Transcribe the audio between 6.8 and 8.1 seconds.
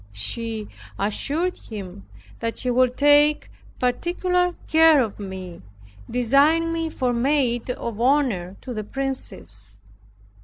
for maid of